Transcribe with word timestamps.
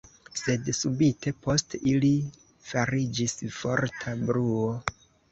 Sed 0.39 0.69
subite 0.75 1.33
post 1.47 1.75
ili 1.91 2.09
fariĝis 2.69 3.35
forta 3.57 4.15
bruo. 4.23 4.65